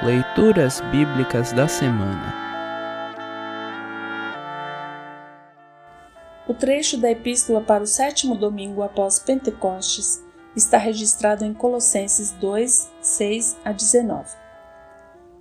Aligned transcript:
Leituras 0.00 0.80
Bíblicas 0.90 1.52
da 1.52 1.68
Semana 1.68 2.34
O 6.48 6.52
trecho 6.52 6.96
da 6.96 7.08
Epístola 7.08 7.60
para 7.60 7.84
o 7.84 7.86
sétimo 7.86 8.34
domingo 8.34 8.82
após 8.82 9.20
Pentecostes 9.20 10.20
está 10.56 10.76
registrado 10.76 11.44
em 11.44 11.54
Colossenses 11.54 12.32
2, 12.32 12.90
6 13.00 13.58
a 13.64 13.70
19. 13.70 14.28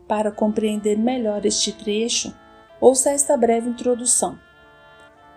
Para 0.07 0.31
compreender 0.31 0.95
melhor 0.95 1.43
este 1.43 1.71
trecho, 1.71 2.31
ouça 2.79 3.09
esta 3.09 3.35
breve 3.35 3.67
introdução. 3.67 4.37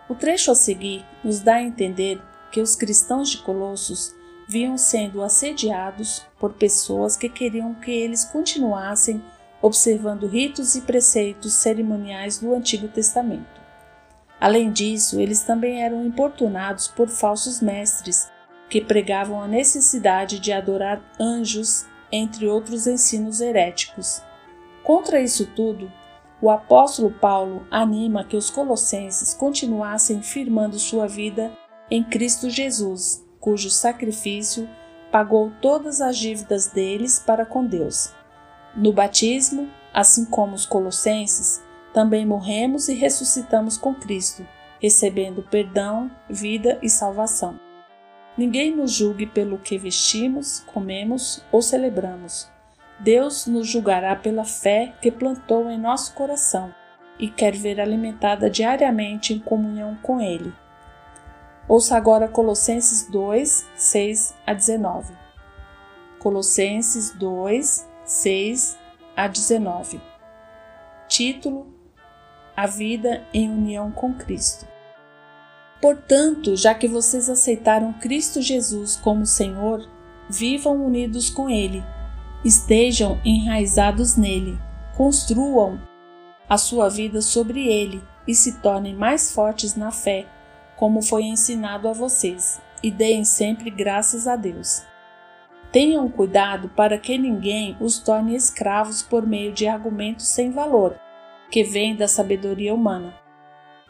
O 0.07 0.15
trecho 0.15 0.51
a 0.51 0.55
seguir 0.55 1.03
nos 1.23 1.41
dá 1.41 1.55
a 1.55 1.63
entender 1.63 2.21
que 2.53 2.61
os 2.61 2.77
cristãos 2.77 3.31
de 3.31 3.39
Colossos 3.39 4.15
vinham 4.49 4.77
sendo 4.77 5.23
assediados 5.23 6.25
por 6.39 6.53
pessoas 6.53 7.17
que 7.17 7.29
queriam 7.29 7.75
que 7.75 7.91
eles 7.91 8.25
continuassem 8.25 9.23
observando 9.63 10.27
ritos 10.27 10.75
e 10.75 10.83
preceitos 10.83 11.55
cerimoniais 11.55 12.39
do 12.39 12.55
Antigo 12.55 12.87
Testamento. 12.87 13.63
Além 14.39 14.71
disso, 14.71 15.19
eles 15.19 15.43
também 15.43 15.83
eram 15.83 16.05
importunados 16.05 16.87
por 16.87 17.09
falsos 17.09 17.63
mestres 17.63 18.29
que 18.69 18.81
pregavam 18.81 19.41
a 19.41 19.49
necessidade 19.49 20.39
de 20.39 20.53
adorar 20.53 21.03
anjos, 21.19 21.87
entre 22.13 22.47
outros 22.47 22.87
ensinos 22.87 23.41
heréticos. 23.41 24.23
Contra 24.83 25.21
isso 25.21 25.47
tudo, 25.57 25.91
o 26.43 26.51
apóstolo 26.51 27.11
Paulo 27.11 27.67
anima 27.71 28.25
que 28.25 28.37
os 28.37 28.51
colossenses 28.51 29.33
continuassem 29.33 30.23
firmando 30.23 30.79
sua 30.79 31.09
vida 31.09 31.51
em 31.91 32.05
Cristo 32.05 32.51
Jesus, 32.51 33.24
cujo 33.45 33.69
sacrifício 33.69 34.67
pagou 35.13 35.53
todas 35.61 36.01
as 36.01 36.17
dívidas 36.17 36.69
deles 36.69 37.19
para 37.19 37.45
com 37.45 37.63
Deus. 37.63 38.11
No 38.75 38.91
batismo, 38.91 39.69
assim 39.93 40.25
como 40.25 40.55
os 40.55 40.65
colossenses, 40.65 41.63
também 41.93 42.25
morremos 42.25 42.89
e 42.89 42.95
ressuscitamos 42.95 43.77
com 43.77 43.95
Cristo, 43.95 44.49
recebendo 44.81 45.43
perdão, 45.43 46.11
vida 46.27 46.79
e 46.81 46.89
salvação. 46.89 47.61
Ninguém 48.35 48.75
nos 48.75 48.93
julgue 48.93 49.27
pelo 49.27 49.59
que 49.59 49.77
vestimos, 49.77 50.61
comemos 50.73 51.45
ou 51.53 51.61
celebramos. 51.61 52.51
Deus 52.99 53.47
nos 53.47 53.69
julgará 53.69 54.17
pela 54.17 54.47
fé 54.47 54.95
que 55.03 55.11
plantou 55.11 55.69
em 55.69 55.79
nosso 55.79 56.15
coração 56.15 56.75
e 57.19 57.29
quer 57.29 57.55
ver 57.55 57.79
alimentada 57.79 58.49
diariamente 58.49 59.35
em 59.35 59.39
comunhão 59.39 59.99
com 60.03 60.19
Ele. 60.19 60.51
Ouça 61.67 61.97
agora 61.97 62.29
Colossenses 62.29 63.09
2, 63.09 63.67
6 63.75 64.35
a 64.47 64.53
19. 64.53 65.15
Colossenses 66.19 67.11
2, 67.13 67.89
6 68.05 68.79
a 69.17 69.27
19. 69.27 69.99
Título: 71.09 71.67
A 72.55 72.67
vida 72.67 73.27
em 73.33 73.51
união 73.51 73.91
com 73.91 74.13
Cristo. 74.13 74.67
Portanto, 75.81 76.55
já 76.55 76.75
que 76.75 76.87
vocês 76.87 77.31
aceitaram 77.31 77.95
Cristo 77.95 78.43
Jesus 78.43 78.97
como 78.97 79.25
Senhor, 79.25 79.89
vivam 80.29 80.85
unidos 80.85 81.31
com 81.31 81.49
Ele, 81.49 81.83
estejam 82.45 83.19
enraizados 83.25 84.19
nele, 84.19 84.59
construam 84.95 85.81
a 86.47 86.59
sua 86.59 86.91
vida 86.91 87.23
sobre 87.23 87.67
Ele 87.67 88.03
e 88.29 88.35
se 88.35 88.61
tornem 88.61 88.95
mais 88.95 89.33
fortes 89.33 89.75
na 89.75 89.91
fé 89.91 90.27
como 90.77 91.03
foi 91.03 91.25
ensinado 91.25 91.89
a 91.89 91.93
vocês, 91.93 92.61
e 92.83 92.91
deem 92.91 93.25
sempre 93.25 93.71
graças 93.71 94.27
a 94.27 94.37
Deus. 94.37 94.83
Tenham 95.73 96.09
cuidado 96.09 96.69
para 96.69 96.99
que 96.99 97.19
ninguém 97.19 97.77
os 97.81 97.99
torne 97.99 98.37
escravos 98.37 99.03
por 99.03 99.27
meio 99.27 99.53
de 99.53 99.67
argumentos 99.67 100.29
sem 100.29 100.51
valor, 100.51 100.99
que 101.51 101.65
vêm 101.65 101.97
da 101.97 102.07
sabedoria 102.07 102.75
humana. 102.75 103.15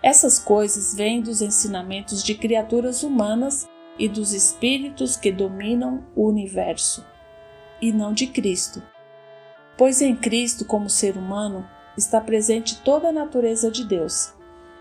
Essas 0.02 0.38
coisas 0.38 0.94
vêm 0.94 1.20
dos 1.20 1.42
ensinamentos 1.42 2.22
de 2.22 2.34
criaturas 2.34 3.02
humanas 3.02 3.68
e 3.98 4.08
dos 4.08 4.32
espíritos 4.32 5.16
que 5.16 5.32
dominam 5.32 6.04
o 6.14 6.28
universo, 6.28 7.04
e 7.80 7.92
não 7.92 8.12
de 8.12 8.26
Cristo. 8.26 8.82
Pois 9.76 10.00
em 10.00 10.14
Cristo, 10.14 10.64
como 10.64 10.88
ser 10.88 11.16
humano, 11.16 11.68
está 11.96 12.20
presente 12.20 12.80
toda 12.82 13.08
a 13.08 13.12
natureza 13.12 13.70
de 13.70 13.84
Deus 13.84 14.34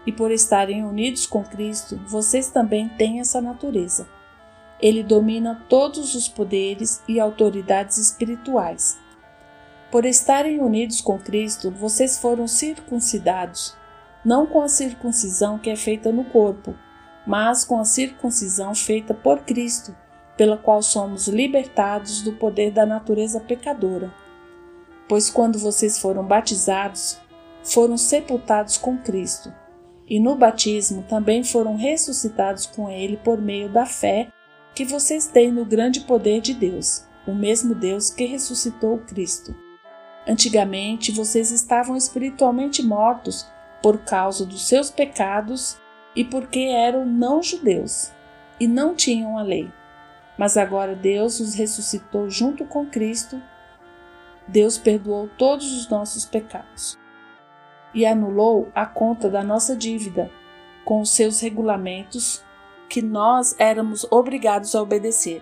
e 0.05 0.11
por 0.11 0.31
estarem 0.31 0.83
unidos 0.83 1.25
com 1.25 1.43
Cristo, 1.43 1.99
vocês 2.07 2.49
também 2.49 2.89
têm 2.89 3.19
essa 3.19 3.39
natureza. 3.39 4.07
Ele 4.81 5.01
domina 5.01 5.63
todos 5.69 6.13
os 6.13 6.27
poderes 6.27 7.01
e 7.07 7.19
autoridades 7.19 7.97
espirituais. 7.97 8.97
Por 9.89 10.05
estarem 10.05 10.59
unidos 10.59 10.99
com 10.99 11.17
Cristo, 11.17 11.71
vocês 11.71 12.17
foram 12.17 12.47
circuncidados, 12.47 13.75
não 14.25 14.45
com 14.45 14.61
a 14.61 14.67
circuncisão 14.67 15.57
que 15.57 15.69
é 15.69 15.75
feita 15.75 16.11
no 16.11 16.25
corpo, 16.25 16.75
mas 17.25 17.63
com 17.63 17.79
a 17.79 17.85
circuncisão 17.85 18.75
feita 18.75 19.13
por 19.13 19.39
Cristo, 19.41 19.95
pela 20.35 20.57
qual 20.57 20.81
somos 20.81 21.27
libertados 21.27 22.21
do 22.21 22.33
poder 22.33 22.71
da 22.71 22.85
natureza 22.85 23.39
pecadora. 23.39 24.13
Pois 25.07 25.29
quando 25.29 25.59
vocês 25.59 25.99
foram 25.99 26.25
batizados, 26.25 27.21
foram 27.63 27.97
sepultados 27.97 28.77
com 28.77 28.97
Cristo 28.97 29.53
e 30.13 30.19
no 30.19 30.35
batismo 30.35 31.01
também 31.09 31.43
foram 31.43 31.75
ressuscitados 31.75 32.67
com 32.67 32.87
ele 32.87 33.17
por 33.17 33.41
meio 33.41 33.67
da 33.67 33.83
fé 33.83 34.27
que 34.75 34.85
vocês 34.85 35.25
têm 35.25 35.51
no 35.51 35.65
grande 35.65 36.01
poder 36.01 36.39
de 36.39 36.53
Deus, 36.53 37.07
o 37.25 37.33
mesmo 37.33 37.73
Deus 37.73 38.11
que 38.11 38.23
ressuscitou 38.23 38.99
Cristo. 38.99 39.55
Antigamente 40.27 41.11
vocês 41.11 41.49
estavam 41.49 41.97
espiritualmente 41.97 42.83
mortos 42.83 43.47
por 43.81 44.03
causa 44.03 44.45
dos 44.45 44.67
seus 44.67 44.91
pecados 44.91 45.79
e 46.15 46.23
porque 46.23 46.59
eram 46.59 47.07
não-judeus 47.07 48.11
e 48.59 48.67
não 48.67 48.93
tinham 48.93 49.35
a 49.35 49.41
lei. 49.41 49.67
Mas 50.37 50.57
agora 50.57 50.95
Deus 50.95 51.39
os 51.39 51.55
ressuscitou 51.55 52.29
junto 52.29 52.65
com 52.65 52.85
Cristo. 52.85 53.41
Deus 54.47 54.77
perdoou 54.77 55.27
todos 55.39 55.75
os 55.75 55.89
nossos 55.89 56.23
pecados 56.23 57.01
e 57.93 58.05
anulou 58.05 58.69
a 58.73 58.85
conta 58.85 59.29
da 59.29 59.43
nossa 59.43 59.75
dívida, 59.75 60.31
com 60.83 61.01
os 61.01 61.11
seus 61.11 61.39
regulamentos 61.39 62.43
que 62.89 63.01
nós 63.01 63.55
éramos 63.57 64.05
obrigados 64.11 64.75
a 64.75 64.81
obedecer. 64.81 65.41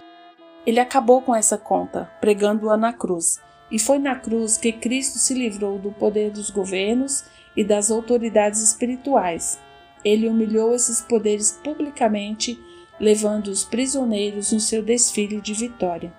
Ele 0.66 0.79
acabou 0.79 1.22
com 1.22 1.35
essa 1.35 1.57
conta, 1.57 2.09
pregando-a 2.22 2.78
na 2.78 2.94
cruz, 2.94 3.41
e 3.72 3.79
foi 3.79 3.97
na 4.00 4.16
cruz 4.16 4.57
que 4.57 4.72
Cristo 4.72 5.17
se 5.17 5.34
livrou 5.34 5.79
do 5.79 5.91
poder 5.91 6.31
dos 6.31 6.50
governos 6.50 7.23
e 7.56 7.63
das 7.63 7.90
autoridades 7.90 8.61
espirituais. 8.61 9.59
Ele 10.03 10.28
humilhou 10.28 10.73
esses 10.75 11.01
poderes 11.01 11.59
publicamente, 11.63 12.59
levando 13.00 13.47
os 13.47 13.63
prisioneiros 13.63 14.51
no 14.51 14.59
seu 14.59 14.84
desfile 14.84 15.41
de 15.41 15.53
vitória. 15.53 16.13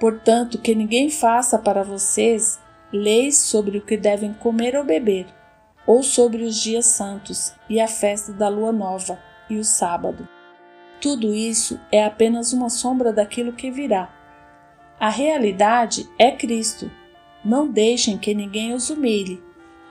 Portanto, 0.00 0.58
que 0.58 0.74
ninguém 0.74 1.10
faça 1.10 1.58
para 1.58 1.82
vocês 1.82 2.58
leis 2.92 3.38
sobre 3.38 3.78
o 3.78 3.82
que 3.82 3.96
devem 3.96 4.32
comer 4.32 4.76
ou 4.76 4.84
beber, 4.84 5.26
ou 5.86 6.02
sobre 6.02 6.42
os 6.42 6.56
dias 6.60 6.86
santos 6.86 7.54
e 7.68 7.80
a 7.80 7.88
festa 7.88 8.32
da 8.32 8.48
lua 8.48 8.72
nova 8.72 9.18
e 9.48 9.56
o 9.56 9.64
sábado. 9.64 10.28
Tudo 11.00 11.34
isso 11.34 11.80
é 11.90 12.04
apenas 12.04 12.52
uma 12.52 12.68
sombra 12.68 13.12
daquilo 13.12 13.52
que 13.52 13.70
virá. 13.70 14.12
A 14.98 15.08
realidade 15.08 16.08
é 16.18 16.30
Cristo. 16.30 16.90
Não 17.42 17.66
deixem 17.66 18.18
que 18.18 18.34
ninguém 18.34 18.74
os 18.74 18.90
humilhe, 18.90 19.42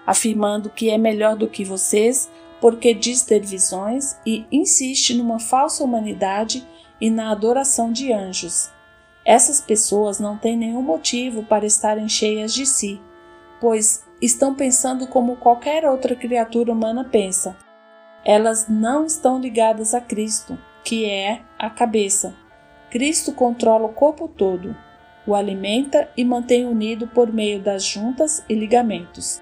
afirmando 0.06 0.70
que 0.70 0.90
é 0.90 0.98
melhor 0.98 1.36
do 1.36 1.48
que 1.48 1.66
vocês 1.66 2.30
porque 2.62 2.94
diz 2.94 3.24
ter 3.24 3.40
visões 3.40 4.18
e 4.26 4.46
insiste 4.52 5.14
numa 5.14 5.40
falsa 5.40 5.84
humanidade 5.84 6.68
e 7.00 7.10
na 7.10 7.32
adoração 7.32 7.92
de 7.92 8.12
anjos. 8.12 8.70
Essas 9.26 9.62
pessoas 9.62 10.20
não 10.20 10.38
têm 10.38 10.58
nenhum 10.58 10.82
motivo 10.82 11.44
para 11.44 11.66
estarem 11.66 12.10
cheias 12.10 12.54
de 12.54 12.66
si, 12.66 13.02
pois 13.60 14.06
estão 14.22 14.54
pensando 14.54 15.08
como 15.08 15.38
qualquer 15.38 15.86
outra 15.86 16.16
criatura 16.16 16.72
humana 16.72 17.04
pensa. 17.04 17.56
Elas 18.26 18.68
não 18.68 19.06
estão 19.06 19.40
ligadas 19.40 19.94
a 19.94 20.02
Cristo, 20.02 20.58
que 20.84 21.10
é 21.10 21.42
a 21.58 21.70
cabeça. 21.70 22.36
Cristo 22.90 23.32
controla 23.32 23.86
o 23.86 23.94
corpo 23.94 24.28
todo, 24.28 24.76
o 25.26 25.36
alimenta 25.36 26.10
e 26.18 26.26
mantém 26.26 26.66
unido 26.66 27.08
por 27.08 27.32
meio 27.32 27.62
das 27.62 27.84
juntas 27.84 28.44
e 28.50 28.56
ligamentos. 28.56 29.42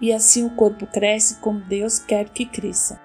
E 0.00 0.12
assim 0.12 0.44
o 0.44 0.50
corpo 0.50 0.86
cresce 0.86 1.40
como 1.40 1.60
Deus 1.60 1.98
quer 1.98 2.28
que 2.28 2.44
cresça. 2.44 3.00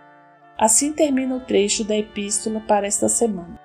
Assim 0.57 0.94
termina 0.94 1.36
o 1.36 1.39
trecho 1.39 1.83
da 1.83 1.95
epístola 1.95 2.59
para 2.62 2.86
esta 2.86 3.09
semana. 3.09 3.59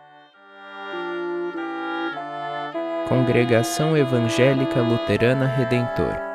Congregação 3.09 3.97
Evangélica 3.97 4.83
Luterana 4.83 5.47
Redentor 5.47 6.28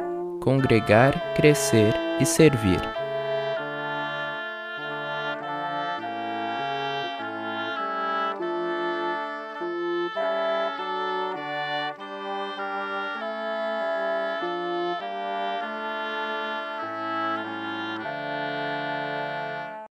congregar, 0.44 1.34
crescer 1.36 1.94
e 2.20 2.26
servir. 2.26 3.03